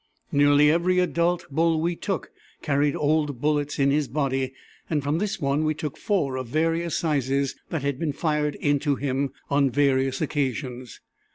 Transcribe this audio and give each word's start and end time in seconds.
Nearly 0.31 0.71
every 0.71 0.97
adult 0.97 1.45
bull 1.51 1.79
we 1.79 1.95
took 1.95 2.31
carried 2.63 2.95
old 2.95 3.39
bullets 3.39 3.77
in 3.77 3.91
his 3.91 4.07
body, 4.07 4.51
and 4.89 5.03
from 5.03 5.19
this 5.19 5.39
one 5.39 5.63
we 5.63 5.75
took 5.75 5.95
four 5.95 6.37
of 6.37 6.47
various 6.47 6.97
sizes 6.97 7.55
that 7.69 7.83
had 7.83 7.99
been 7.99 8.11
fired 8.11 8.55
into 8.55 8.95
him 8.95 9.31
on 9.51 9.69
various 9.69 10.19
occasions. 10.19 11.01